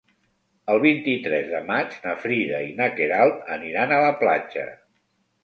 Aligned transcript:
El 0.75 0.79
vint-i-tres 0.85 1.45
de 1.51 1.59
maig 1.67 1.93
na 2.07 2.15
Frida 2.23 2.63
i 2.69 2.73
na 2.81 2.89
Queralt 3.01 3.53
aniran 3.59 3.95
a 3.95 4.01
la 4.07 4.11
platja. 4.25 4.67